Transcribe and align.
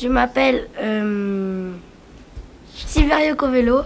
Je 0.00 0.08
m'appelle 0.08 0.66
euh, 0.80 1.72
Silverio 2.74 3.36
Covello. 3.36 3.82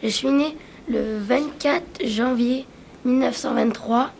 Je 0.00 0.08
suis 0.08 0.30
né 0.30 0.56
le 0.88 1.18
24 1.18 2.06
janvier 2.06 2.64
1923 3.04 4.12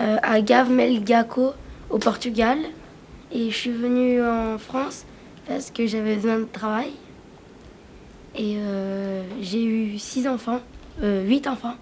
euh, 0.00 0.16
à 0.22 0.40
Gave-Melgaco 0.40 1.52
au 1.90 1.98
Portugal. 1.98 2.58
Et 3.30 3.50
je 3.50 3.54
suis 3.54 3.72
venue 3.72 4.22
en 4.24 4.56
France 4.56 5.04
parce 5.46 5.70
que 5.70 5.86
j'avais 5.86 6.14
besoin 6.14 6.38
de 6.38 6.44
travail. 6.44 6.92
Et 8.34 8.56
euh, 8.56 9.22
j'ai 9.42 9.62
eu 9.62 9.98
six 9.98 10.26
enfants, 10.26 10.60
euh, 11.02 11.26
huit 11.26 11.46
enfants. 11.46 11.74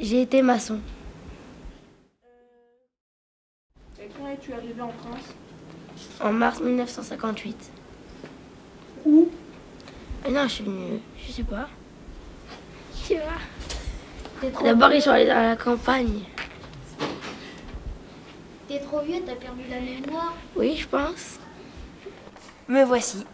J'ai 0.00 0.22
été 0.22 0.40
maçon. 0.40 0.80
Et 3.98 4.08
quand 4.26 4.32
es-tu 4.32 4.52
arrivé 4.52 4.80
en 4.80 4.90
France 4.90 5.34
En 6.20 6.32
mars 6.32 6.60
1958. 6.60 7.70
Où 9.04 9.28
Ah 10.24 10.30
non, 10.30 10.42
je 10.44 10.48
suis 10.48 10.64
venue, 10.64 11.00
je 11.24 11.32
sais 11.32 11.42
pas. 11.42 11.68
Sais 12.94 13.20
pas. 14.42 14.62
D'abord, 14.64 14.92
ils 14.92 15.02
sont 15.02 15.10
allés 15.10 15.30
à 15.30 15.50
la 15.50 15.56
campagne. 15.56 16.22
T'es 18.68 18.80
trop 18.80 19.00
vieux, 19.00 19.22
t'as 19.24 19.36
perdu 19.36 19.62
la 19.70 19.80
mémoire. 19.80 20.34
Oui, 20.56 20.76
je 20.76 20.88
pense. 20.88 21.38
Me 22.68 22.82
voici. 22.84 23.24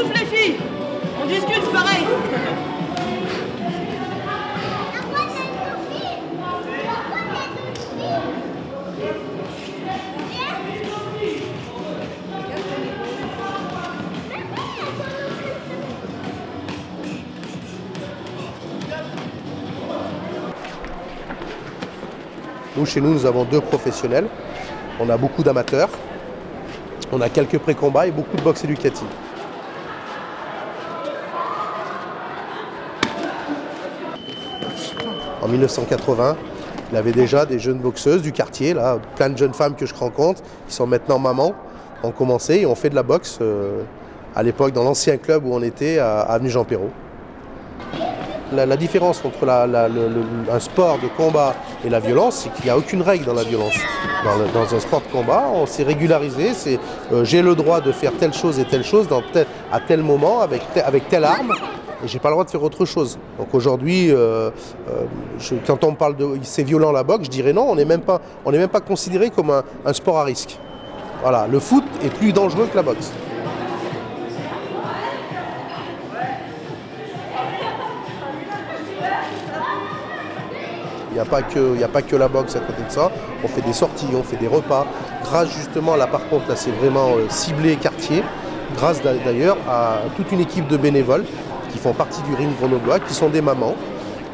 On 0.00 1.26
discute, 1.26 1.72
pareil. 1.72 2.04
Nous, 22.76 22.86
chez 22.86 23.00
nous, 23.00 23.14
nous 23.14 23.26
avons 23.26 23.42
deux 23.44 23.60
professionnels. 23.60 24.28
On 25.00 25.08
a 25.10 25.16
beaucoup 25.16 25.42
d'amateurs. 25.42 25.88
On 27.10 27.20
a 27.20 27.28
quelques 27.28 27.58
pré-combats 27.58 28.06
et 28.06 28.12
beaucoup 28.12 28.36
de 28.36 28.42
boxe 28.42 28.62
éducative. 28.62 29.08
En 35.48 35.50
1980, 35.50 36.36
il 36.92 36.96
avait 36.98 37.12
déjà 37.12 37.46
des 37.46 37.58
jeunes 37.58 37.78
boxeuses 37.78 38.20
du 38.20 38.32
quartier, 38.32 38.74
là, 38.74 38.98
plein 39.16 39.30
de 39.30 39.38
jeunes 39.38 39.54
femmes 39.54 39.74
que 39.76 39.86
je 39.86 39.94
rencontre, 39.94 40.42
qui 40.68 40.74
sont 40.74 40.86
maintenant 40.86 41.18
mamans, 41.18 41.54
ont 42.02 42.10
commencé 42.10 42.56
et 42.56 42.66
ont 42.66 42.74
fait 42.74 42.90
de 42.90 42.94
la 42.94 43.02
boxe 43.02 43.38
euh, 43.40 43.80
à 44.36 44.42
l'époque 44.42 44.72
dans 44.72 44.84
l'ancien 44.84 45.16
club 45.16 45.46
où 45.46 45.54
on 45.54 45.62
était 45.62 46.00
à 46.00 46.20
Avenue 46.20 46.50
Jean 46.50 46.64
Perrault. 46.64 46.90
La, 48.52 48.76
différence 48.76 49.22
entre 49.24 49.48
un 49.48 50.58
sport 50.60 50.98
de 50.98 51.08
combat 51.16 51.54
et 51.82 51.88
la 51.88 52.00
violence, 52.00 52.42
c'est 52.42 52.52
qu'il 52.52 52.66
n'y 52.66 52.70
a 52.70 52.76
aucune 52.76 53.00
règle 53.00 53.24
dans 53.24 53.34
la 53.34 53.44
violence. 53.44 53.74
Dans, 54.52 54.74
un 54.74 54.80
sport 54.80 55.00
de 55.00 55.10
combat, 55.10 55.44
on 55.54 55.64
s'est 55.64 55.82
régularisé, 55.82 56.52
c'est 56.52 56.78
euh, 57.12 57.24
j'ai 57.24 57.40
le 57.40 57.54
droit 57.54 57.80
de 57.80 57.92
faire 57.92 58.12
telle 58.18 58.34
chose 58.34 58.58
et 58.58 58.66
telle 58.66 58.84
chose 58.84 59.08
dans 59.08 59.22
à 59.72 59.80
tel 59.80 60.02
moment 60.02 60.42
avec, 60.42 60.62
avec 60.84 61.08
telle 61.08 61.24
arme. 61.24 61.54
Et 62.04 62.06
j'ai 62.08 62.18
pas 62.20 62.28
le 62.28 62.34
droit 62.34 62.44
de 62.44 62.50
faire 62.50 62.62
autre 62.62 62.84
chose. 62.84 63.18
Donc 63.38 63.48
aujourd'hui, 63.54 64.10
euh, 64.12 64.50
euh, 64.88 65.04
quand 65.66 65.82
on 65.82 65.94
parle 65.94 66.16
de 66.16 66.26
c'est 66.42 66.62
violent 66.62 66.92
la 66.92 67.02
boxe, 67.02 67.24
je 67.24 67.30
dirais 67.30 67.52
non, 67.52 67.66
on 67.68 67.74
n'est 67.74 67.84
même 67.84 68.02
pas, 68.02 68.20
on 68.44 68.52
n'est 68.52 68.58
même 68.58 68.68
pas 68.68 68.80
considéré 68.80 69.30
comme 69.30 69.50
un, 69.50 69.92
sport 69.92 70.18
à 70.18 70.24
risque. 70.24 70.58
Voilà, 71.22 71.48
le 71.48 71.58
foot 71.58 71.82
est 72.04 72.10
plus 72.14 72.32
dangereux 72.32 72.68
que 72.70 72.76
la 72.76 72.82
boxe. 72.84 73.10
Il 81.10 81.14
n'y 81.14 81.20
a, 81.20 81.24
pas 81.24 81.42
que- 81.42 81.82
a 81.82 81.88
pas 81.88 82.02
que 82.02 82.14
la 82.16 82.28
boxe 82.28 82.54
à 82.54 82.60
côté 82.60 82.82
de 82.86 82.90
ça. 82.92 83.10
On 83.42 83.48
fait 83.48 83.62
des 83.62 83.72
sorties, 83.72 84.06
on 84.14 84.22
fait 84.22 84.36
des 84.36 84.46
repas. 84.46 84.86
Grâce 85.24 85.48
justement, 85.50 85.96
là 85.96 86.06
par 86.06 86.28
contre, 86.28 86.48
là 86.48 86.54
c'est 86.56 86.70
vraiment 86.70 87.08
euh, 87.16 87.26
ciblé 87.28 87.76
quartier. 87.76 88.22
Grâce 88.76 89.02
d'a- 89.02 89.14
d'ailleurs 89.14 89.56
à 89.68 89.96
toute 90.16 90.30
une 90.30 90.40
équipe 90.40 90.68
de 90.68 90.76
bénévoles 90.76 91.24
qui 91.70 91.78
font 91.78 91.92
partie 91.92 92.22
du 92.22 92.34
ring 92.34 92.50
grenoblois, 92.58 93.00
qui 93.00 93.14
sont 93.14 93.28
des 93.28 93.40
mamans, 93.40 93.74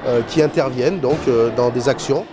euh, 0.06 0.20
qui 0.28 0.42
interviennent 0.42 1.00
donc 1.00 1.18
euh, 1.28 1.50
dans 1.56 1.70
des 1.70 1.88
actions. 1.88 2.26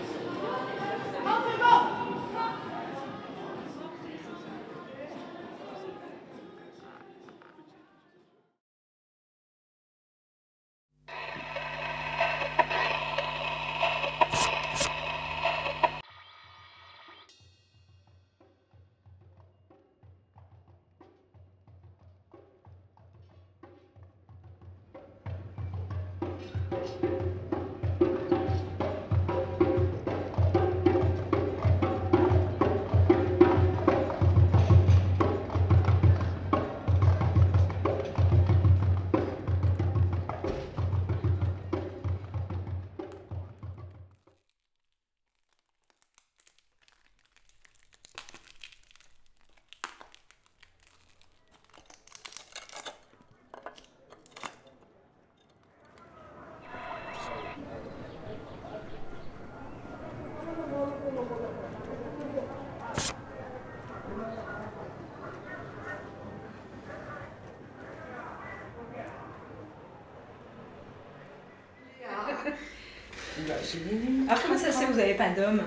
Alors 74.28 74.42
comment 74.42 74.58
ça 74.58 74.72
se 74.72 74.78
fait 74.80 74.86
que 74.86 74.92
vous 74.92 74.98
n'avez 74.98 75.14
pas 75.14 75.30
d'homme 75.30 75.64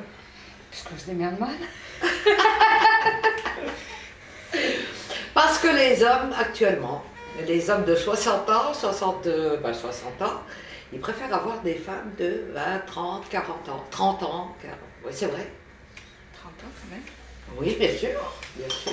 Parce 0.71 0.83
que 0.83 0.91
je 0.99 1.05
démerde 1.06 1.39
mal. 1.39 1.56
Parce 5.35 5.59
que 5.59 5.69
les 5.69 6.03
hommes, 6.03 6.33
actuellement, 6.39 7.03
les 7.47 7.69
hommes 7.71 7.85
de 7.85 7.95
60 7.97 8.49
ans, 8.49 8.73
60, 8.73 9.27
euh, 9.27 9.56
bah, 9.59 9.75
60 9.75 10.23
ans, 10.23 10.43
ils 10.93 11.01
préfèrent 11.01 11.35
avoir 11.35 11.61
des 11.62 11.75
femmes 11.75 12.12
de 12.19 12.45
20, 12.53 12.79
30, 12.87 13.29
40 13.29 13.69
ans. 13.69 13.85
30 13.91 14.23
ans, 14.23 14.56
40. 14.62 14.79
Oui, 15.05 15.12
c'est 15.12 15.27
vrai. 15.27 15.51
30 16.41 16.53
ans 16.53 16.53
quand 16.61 16.91
même. 16.95 17.03
Oui, 17.59 17.77
bien 17.79 17.97
sûr, 17.97 18.21
bien 18.56 18.69
sûr. 18.69 18.93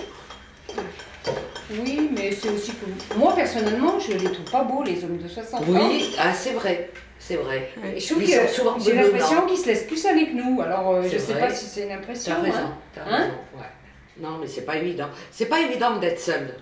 Oui, 1.79 2.09
mais 2.15 2.31
c'est 2.31 2.49
aussi 2.49 2.71
que 2.73 3.15
moi 3.17 3.33
personnellement, 3.35 3.99
je 3.99 4.13
les 4.13 4.31
trouve 4.31 4.51
pas 4.51 4.63
beaux 4.63 4.83
les 4.83 5.03
hommes 5.03 5.17
de 5.17 5.27
60 5.27 5.61
ans. 5.61 5.65
Oui, 5.67 6.13
ah, 6.19 6.33
c'est 6.33 6.53
vrai, 6.53 6.89
c'est 7.19 7.35
vrai. 7.37 7.69
Et 7.95 7.99
je 7.99 8.07
trouve 8.13 8.23
que 8.23 8.27
j'ai 8.83 8.93
l'impression 8.93 9.45
qu'ils 9.45 9.57
se 9.57 9.67
laissent 9.67 9.87
plus 9.87 10.05
avec 10.05 10.33
nous. 10.33 10.61
Alors 10.61 10.91
euh, 10.95 11.03
je 11.03 11.17
sais 11.17 11.33
vrai. 11.33 11.47
pas 11.47 11.53
si 11.53 11.65
c'est 11.65 11.83
une 11.83 11.91
impression. 11.91 12.33
T'as 12.35 12.41
raison, 12.41 12.57
hein. 12.59 12.73
t'as 12.93 13.01
Hein 13.03 13.17
raison, 13.17 13.33
ouais. 13.55 13.65
Non, 14.19 14.37
mais 14.39 14.47
c'est 14.47 14.65
pas 14.65 14.77
évident. 14.77 15.07
C'est 15.31 15.45
pas 15.47 15.61
évident 15.61 15.97
d'être 15.97 16.19
seul. 16.19 16.55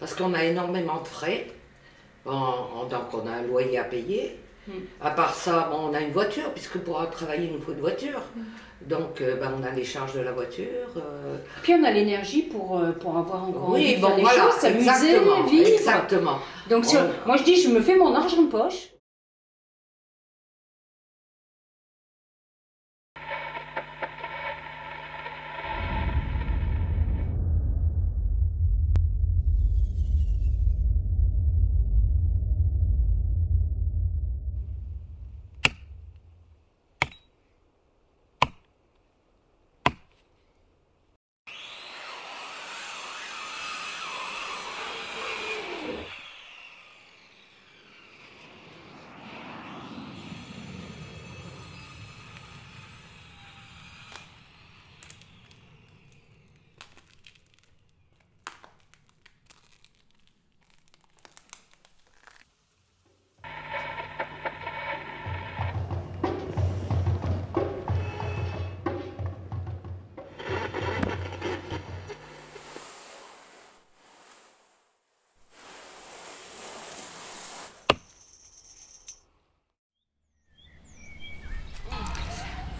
Parce 0.00 0.14
qu'on 0.14 0.34
a 0.34 0.44
énormément 0.44 1.00
de 1.00 1.06
frais. 1.08 1.46
En- 2.26 2.32
en- 2.32 2.84
donc 2.86 3.12
on 3.14 3.26
a 3.26 3.30
un 3.32 3.42
loyer 3.42 3.78
à 3.78 3.84
payer. 3.84 4.38
Hmm. 4.66 4.72
À 5.00 5.10
part 5.12 5.34
ça, 5.34 5.68
bon, 5.70 5.88
on 5.90 5.94
a 5.94 6.00
une 6.00 6.12
voiture, 6.12 6.52
puisque 6.52 6.78
pour 6.78 7.08
travailler, 7.10 7.46
il 7.46 7.52
nous 7.54 7.60
faut 7.60 7.72
une 7.72 7.80
voiture. 7.80 8.20
Hmm. 8.36 8.42
Donc 8.86 9.20
euh, 9.20 9.36
ben, 9.36 9.52
on 9.60 9.64
a 9.64 9.70
les 9.70 9.84
charges 9.84 10.14
de 10.14 10.20
la 10.20 10.32
voiture. 10.32 10.64
euh, 10.96 11.36
Puis 11.62 11.74
on 11.74 11.84
a 11.84 11.90
l'énergie 11.90 12.42
pour, 12.42 12.78
euh, 12.78 12.92
pour 12.92 13.16
avoir 13.16 13.48
encore 13.48 13.70
envie 13.70 13.82
Oui, 13.84 13.96
de 13.96 14.00
bon, 14.00 14.06
faire 14.08 14.16
des 14.16 14.22
voilà, 14.22 14.42
choses, 14.44 14.54
s'amuser, 14.60 15.18
vivre. 15.50 15.68
exactement. 15.68 16.38
Donc 16.70 16.84
On- 16.94 17.26
moi 17.28 17.36
je 17.36 17.42
dis, 17.42 17.60
je 17.60 17.68
me 17.70 17.80
fais 17.80 17.96
mon 17.96 18.14
argent 18.14 18.42
de 18.42 18.48
poche. 18.48 18.90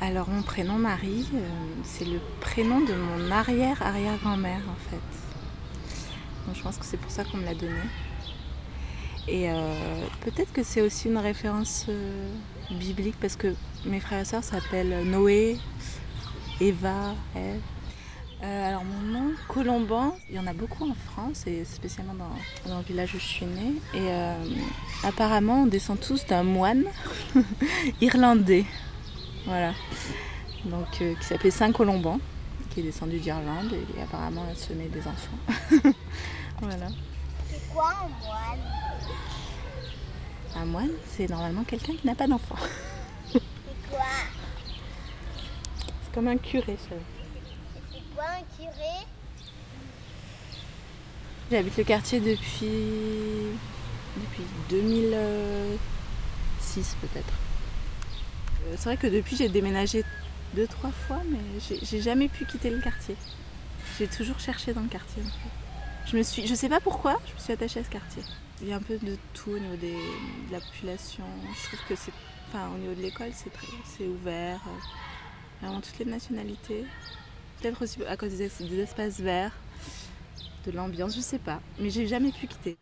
Alors 0.08 0.30
mon 0.30 0.40
prénom 0.40 0.78
Marie, 0.78 1.28
euh, 1.34 1.46
c'est 1.84 2.06
le 2.06 2.18
prénom 2.40 2.80
de 2.80 2.94
mon 2.94 3.30
arrière-arrière-grand-mère 3.30 4.62
en 4.66 4.90
fait. 4.90 5.96
Donc 6.46 6.56
je 6.56 6.62
pense 6.62 6.78
que 6.78 6.86
c'est 6.86 6.96
pour 6.96 7.10
ça 7.10 7.24
qu'on 7.24 7.36
me 7.36 7.44
l'a 7.44 7.54
donné. 7.54 7.82
Et 9.28 9.50
euh, 9.50 10.06
peut-être 10.22 10.50
que 10.54 10.62
c'est 10.62 10.80
aussi 10.80 11.08
une 11.08 11.18
référence 11.18 11.84
euh, 11.90 12.26
biblique 12.70 13.16
parce 13.20 13.36
que 13.36 13.54
mes 13.84 14.00
frères 14.00 14.20
et 14.20 14.24
sœurs 14.24 14.44
s'appellent 14.44 15.04
Noé, 15.04 15.58
Eva, 16.58 17.14
Ève. 17.36 17.60
Alors 18.40 18.84
mon 18.84 19.12
nom, 19.12 19.32
Colomban, 19.46 20.16
il 20.30 20.36
y 20.36 20.38
en 20.38 20.46
a 20.46 20.54
beaucoup 20.54 20.88
en 20.88 20.94
France 21.12 21.46
et 21.46 21.66
spécialement 21.66 22.14
dans, 22.64 22.78
le 22.78 22.82
village 22.82 23.14
où 23.14 23.18
je 23.18 23.24
suis 23.24 23.44
née. 23.44 23.74
Et 23.92 25.06
apparemment 25.06 25.64
on 25.64 25.66
descend 25.66 26.00
tous 26.00 26.24
d'un 26.24 26.44
moine 26.44 26.84
irlandais. 28.00 28.64
Voilà. 29.48 29.72
Donc, 30.66 31.00
euh, 31.00 31.14
qui 31.14 31.24
s'appelait 31.24 31.50
Saint-Colomban, 31.50 32.20
qui 32.68 32.80
est 32.80 32.82
descendu 32.82 33.18
d'Irlande 33.18 33.72
et 33.72 34.02
apparemment 34.02 34.44
a 34.50 34.54
semé 34.54 34.88
des 34.88 35.00
enfants. 35.00 35.38
voilà. 36.60 36.88
C'est 37.50 37.66
quoi 37.72 37.94
un 38.04 38.08
moine? 38.26 38.60
Un 40.54 40.66
moine, 40.66 40.90
c'est 41.06 41.30
normalement 41.30 41.64
quelqu'un 41.64 41.94
qui 41.94 42.06
n'a 42.06 42.14
pas 42.14 42.26
d'enfant. 42.26 42.56
C'est 43.32 43.40
quoi? 43.90 44.04
C'est 46.02 46.12
comme 46.12 46.28
un 46.28 46.36
curé, 46.36 46.76
ça. 46.86 46.94
C'est 47.90 48.02
quoi 48.14 48.24
un 48.24 48.42
curé? 48.62 49.06
J'habite 51.50 51.78
le 51.78 51.84
quartier 51.84 52.20
depuis. 52.20 53.56
depuis 54.14 54.44
2006 54.68 56.96
peut-être. 57.00 57.32
C'est 58.76 58.84
vrai 58.84 58.96
que 58.96 59.06
depuis 59.06 59.36
j'ai 59.36 59.48
déménagé 59.48 60.04
deux, 60.54 60.66
trois 60.66 60.90
fois, 60.92 61.22
mais 61.30 61.38
j'ai- 61.60 62.00
jamais 62.00 62.28
pu 62.28 62.44
quitter 62.46 62.70
le 62.70 62.80
quartier. 62.80 63.16
J'ai 63.98 64.08
toujours 64.08 64.38
cherché 64.40 64.72
dans 64.74 64.82
le 64.82 64.88
quartier. 64.88 65.22
Je 66.06 66.16
me 66.16 66.22
suis, 66.22 66.46
je 66.46 66.54
sais 66.54 66.68
pas 66.68 66.80
pourquoi, 66.80 67.18
je 67.26 67.34
me 67.34 67.38
suis 67.40 67.52
attachée 67.52 67.80
à 67.80 67.84
ce 67.84 67.90
quartier. 67.90 68.22
Il 68.62 68.68
y 68.68 68.72
a 68.72 68.76
un 68.76 68.82
peu 68.82 68.98
de 68.98 69.16
tout 69.34 69.50
au 69.52 69.58
niveau 69.58 69.76
de 69.76 70.52
la 70.52 70.60
population. 70.60 71.24
Je 71.54 71.66
trouve 71.68 71.80
que 71.88 71.96
c'est, 71.96 72.12
enfin 72.48 72.70
au 72.74 72.78
niveau 72.78 72.94
de 72.94 73.02
l'école, 73.02 73.30
c'est 73.34 73.52
c'est 73.84 74.06
ouvert. 74.08 74.60
euh, 74.68 74.80
Vraiment 75.62 75.80
toutes 75.80 75.98
les 75.98 76.04
nationalités. 76.06 76.86
Peut-être 77.60 77.82
aussi 77.82 78.04
à 78.06 78.16
cause 78.16 78.36
des, 78.36 78.50
des 78.68 78.80
espaces 78.80 79.20
verts, 79.20 79.52
de 80.66 80.70
l'ambiance, 80.72 81.14
je 81.16 81.20
sais 81.20 81.38
pas. 81.38 81.60
Mais 81.78 81.90
j'ai 81.90 82.06
jamais 82.06 82.32
pu 82.32 82.46
quitter. 82.46 82.78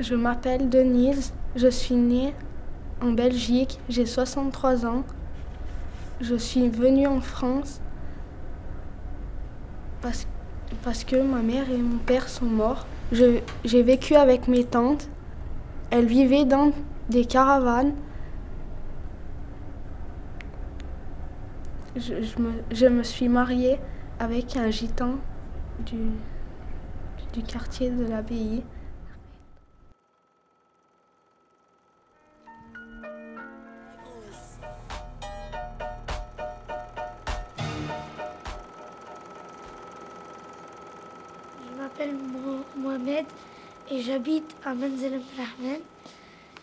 Je 0.00 0.14
m'appelle 0.14 0.68
Denise, 0.68 1.32
je 1.56 1.66
suis 1.66 1.96
née 1.96 2.32
en 3.02 3.10
Belgique, 3.10 3.80
j'ai 3.88 4.06
63 4.06 4.86
ans. 4.86 5.02
Je 6.20 6.36
suis 6.36 6.68
venue 6.68 7.08
en 7.08 7.20
France 7.20 7.80
parce, 10.00 11.04
que 11.04 11.20
ma 11.20 11.42
mère 11.42 11.68
et 11.68 11.78
mon 11.78 11.98
père 11.98 12.28
sont 12.28 12.46
morts. 12.46 12.86
J'ai 13.10 13.82
vécu 13.82 14.14
avec 14.14 14.46
mes 14.46 14.62
tantes. 14.62 15.08
Elles 15.90 16.06
vivaient 16.06 16.44
dans 16.44 16.70
des 17.08 17.24
caravanes. 17.24 17.94
Je, 21.96 22.88
me, 22.88 23.02
suis 23.02 23.28
mariée 23.28 23.80
avec 24.20 24.56
un 24.56 24.70
gitan 24.70 25.16
du 25.80 27.42
quartier 27.42 27.90
de 27.90 28.04
l'abbaye. 28.04 28.62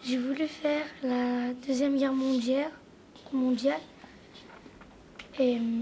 J'ai 0.03 0.17
voulu 0.17 0.47
faire 0.47 0.85
la 1.01 1.53
Deuxième 1.65 1.97
Guerre 1.97 2.13
mondiale. 2.13 2.71
mondiale. 3.31 3.79
Et 5.39 5.57
euh, 5.57 5.81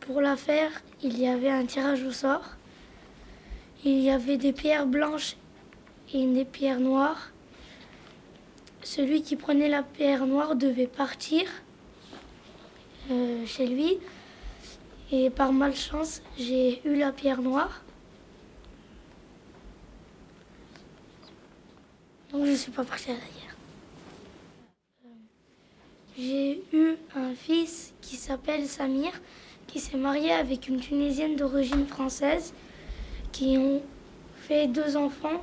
pour 0.00 0.20
la 0.20 0.36
faire, 0.36 0.70
il 1.02 1.18
y 1.18 1.26
avait 1.26 1.50
un 1.50 1.66
tirage 1.66 2.02
au 2.04 2.12
sort. 2.12 2.44
Il 3.84 4.00
y 4.00 4.10
avait 4.10 4.36
des 4.36 4.52
pierres 4.52 4.86
blanches 4.86 5.36
et 6.12 6.26
des 6.26 6.44
pierres 6.44 6.80
noires. 6.80 7.30
Celui 8.82 9.22
qui 9.22 9.36
prenait 9.36 9.68
la 9.68 9.82
pierre 9.82 10.26
noire 10.26 10.54
devait 10.54 10.86
partir 10.86 11.44
euh, 13.10 13.44
chez 13.46 13.66
lui. 13.66 13.98
Et 15.12 15.28
par 15.28 15.52
malchance, 15.52 16.22
j'ai 16.38 16.80
eu 16.86 16.96
la 16.96 17.10
pierre 17.10 17.42
noire. 17.42 17.82
Donc 22.32 22.44
je 22.44 22.50
ne 22.52 22.56
suis 22.56 22.70
pas 22.70 22.84
partie 22.84 23.10
à 23.10 23.14
la 23.14 23.18
guerre. 23.18 23.56
J'ai 26.16 26.62
eu 26.72 26.96
un 27.16 27.34
fils 27.34 27.92
qui 28.00 28.16
s'appelle 28.16 28.66
Samir, 28.66 29.10
qui 29.66 29.80
s'est 29.80 29.96
marié 29.96 30.32
avec 30.32 30.68
une 30.68 30.78
Tunisienne 30.78 31.34
d'origine 31.34 31.86
française, 31.86 32.52
qui 33.32 33.58
ont 33.58 33.82
fait 34.36 34.68
deux 34.68 34.96
enfants, 34.96 35.40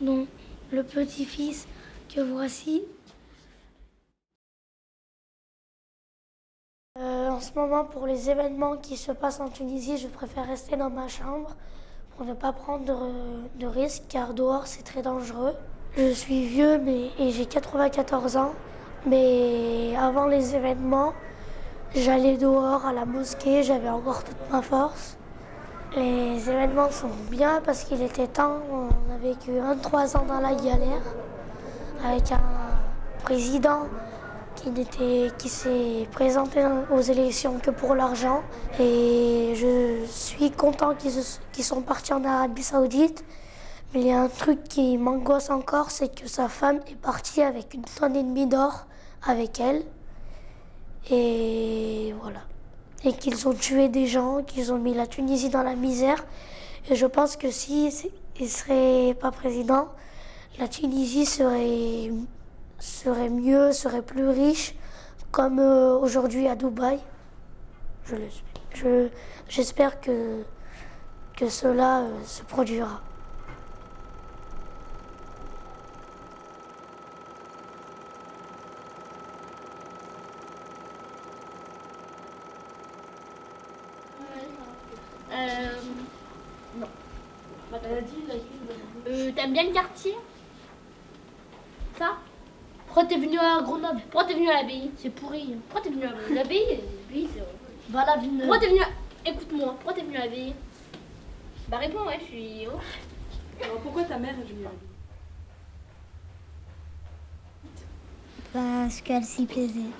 dont 0.00 0.26
le 0.72 0.82
petit-fils 0.82 1.68
que 2.08 2.20
voici. 2.20 2.82
Euh, 6.98 7.28
en 7.28 7.40
ce 7.40 7.52
moment, 7.54 7.84
pour 7.84 8.06
les 8.06 8.30
événements 8.30 8.76
qui 8.76 8.96
se 8.96 9.12
passent 9.12 9.40
en 9.40 9.50
Tunisie, 9.50 9.98
je 9.98 10.08
préfère 10.08 10.46
rester 10.46 10.76
dans 10.76 10.90
ma 10.90 11.06
chambre 11.06 11.54
pour 12.16 12.24
ne 12.24 12.34
pas 12.34 12.52
prendre 12.52 12.84
de, 12.84 13.58
de 13.58 13.66
risques, 13.66 14.04
car 14.08 14.34
dehors 14.34 14.66
c'est 14.66 14.84
très 14.84 15.02
dangereux. 15.02 15.54
Je 15.96 16.10
suis 16.10 16.44
vieux 16.46 16.78
mais, 16.78 17.10
et 17.20 17.30
j'ai 17.30 17.46
94 17.46 18.36
ans, 18.36 18.52
mais 19.06 19.94
avant 19.96 20.26
les 20.26 20.56
événements, 20.56 21.12
j'allais 21.94 22.36
dehors 22.36 22.84
à 22.84 22.92
la 22.92 23.04
mosquée, 23.04 23.62
j'avais 23.62 23.88
encore 23.88 24.24
toute 24.24 24.50
ma 24.50 24.60
force. 24.60 25.16
Les 25.94 26.50
événements 26.50 26.90
sont 26.90 27.12
bien 27.30 27.62
parce 27.64 27.84
qu'il 27.84 28.02
était 28.02 28.26
temps, 28.26 28.56
on 28.72 28.88
a 29.14 29.18
vécu 29.22 29.52
23 29.56 30.16
ans 30.16 30.24
dans 30.26 30.40
la 30.40 30.56
galère 30.56 31.02
avec 32.04 32.32
un 32.32 32.40
président 33.22 33.82
qui, 34.56 34.72
qui 35.38 35.48
s'est 35.48 36.08
présenté 36.10 36.60
aux 36.90 37.02
élections 37.02 37.60
que 37.62 37.70
pour 37.70 37.94
l'argent. 37.94 38.42
Et 38.80 39.52
je 39.54 40.04
suis 40.08 40.50
content 40.50 40.96
qu'ils 40.96 41.22
qu'ils 41.52 41.64
sont 41.64 41.82
partis 41.82 42.12
en 42.12 42.24
Arabie 42.24 42.64
Saoudite. 42.64 43.24
Il 43.96 44.04
y 44.04 44.10
a 44.10 44.20
un 44.20 44.28
truc 44.28 44.64
qui 44.64 44.98
m'angoisse 44.98 45.50
encore, 45.50 45.92
c'est 45.92 46.12
que 46.12 46.26
sa 46.28 46.48
femme 46.48 46.80
est 46.88 46.96
partie 46.96 47.42
avec 47.42 47.74
une 47.74 47.84
tonne 47.84 48.16
et 48.16 48.24
demie 48.24 48.48
d'or 48.48 48.86
avec 49.22 49.60
elle. 49.60 49.84
Et 51.10 52.12
voilà. 52.20 52.40
Et 53.04 53.12
qu'ils 53.12 53.46
ont 53.46 53.54
tué 53.54 53.88
des 53.88 54.08
gens, 54.08 54.42
qu'ils 54.42 54.72
ont 54.72 54.78
mis 54.78 54.94
la 54.94 55.06
Tunisie 55.06 55.48
dans 55.48 55.62
la 55.62 55.76
misère. 55.76 56.24
Et 56.90 56.96
je 56.96 57.06
pense 57.06 57.36
que 57.36 57.52
si 57.52 57.92
il 58.40 58.48
serait 58.48 59.14
pas 59.14 59.30
président, 59.30 59.88
la 60.58 60.66
Tunisie 60.66 61.24
serait, 61.24 62.10
mieux, 63.30 63.70
serait 63.72 64.02
plus 64.02 64.28
riche, 64.28 64.74
comme 65.30 65.60
euh, 65.60 65.96
aujourd'hui 65.96 66.48
à 66.48 66.56
Dubaï. 66.56 66.98
Je 68.74 69.08
J'espère 69.48 70.00
que, 70.00 70.42
que 71.36 71.48
cela 71.48 72.00
euh, 72.00 72.24
se 72.24 72.42
produira. 72.42 73.00
Euh. 85.34 85.66
Non. 86.78 86.86
Euh, 89.06 89.32
Ça 91.98 92.16
Pourquoi 92.86 93.04
t'es 93.04 93.16
venu 93.16 93.38
à 93.38 93.60
Grenoble? 93.62 94.00
Pourquoi 94.10 94.24
t'es 94.24 94.34
venu 94.34 94.48
à 94.50 94.54
l'abbaye? 94.62 94.90
C'est 94.96 95.10
pourri. 95.10 95.56
Pourquoi 95.68 95.82
t'es 95.82 95.90
venu 95.94 96.04
à 96.04 96.10
l'abbaye? 96.10 96.34
L'abbaye, 96.34 97.28
c'est. 97.32 97.96
À 97.96 98.06
la 98.06 98.16
ville. 98.16 98.38
Pourquoi 98.38 98.58
t'es 98.58 98.68
venu 98.68 98.80
à. 98.80 98.88
Écoute-moi, 99.26 99.74
pourquoi 99.74 99.92
t'es 99.94 100.02
venu 100.02 100.16
à 100.16 100.24
l'abbaye? 100.24 100.54
Bah 101.68 101.78
réponds, 101.78 102.06
ouais, 102.06 102.18
je 102.20 102.24
suis. 102.26 102.66
oh. 102.66 102.78
Alors 103.62 103.78
pourquoi 103.80 104.02
ta 104.04 104.18
mère 104.18 104.34
est 104.38 104.52
venue 104.52 104.66
à 104.66 104.70
Parce 108.52 109.00
qu'elle 109.00 109.24
s'y 109.24 109.46
plaisait. 109.46 109.90